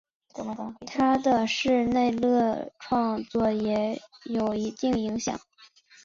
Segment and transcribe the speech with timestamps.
[0.87, 5.39] 他的室内乐创作也有一定影响。